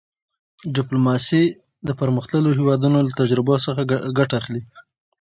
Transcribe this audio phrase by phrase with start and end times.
[0.75, 1.43] ډیپلوماسي
[1.87, 3.81] د پرمختللو هېوادونو له تجربو څخه
[4.17, 4.63] ګټه اخلي.